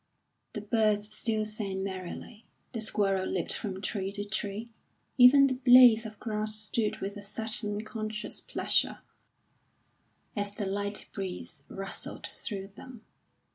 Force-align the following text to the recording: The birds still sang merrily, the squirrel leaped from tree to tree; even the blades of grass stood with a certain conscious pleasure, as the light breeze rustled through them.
The 0.53 0.61
birds 0.61 1.13
still 1.15 1.45
sang 1.45 1.83
merrily, 1.83 2.47
the 2.71 2.81
squirrel 2.81 3.27
leaped 3.27 3.53
from 3.53 3.81
tree 3.83 4.11
to 4.13 4.25
tree; 4.25 4.71
even 5.19 5.45
the 5.45 5.53
blades 5.53 6.07
of 6.07 6.19
grass 6.19 6.55
stood 6.55 7.01
with 7.01 7.17
a 7.17 7.21
certain 7.21 7.83
conscious 7.85 8.41
pleasure, 8.41 8.97
as 10.35 10.55
the 10.55 10.65
light 10.65 11.07
breeze 11.13 11.65
rustled 11.69 12.29
through 12.33 12.69
them. 12.69 13.03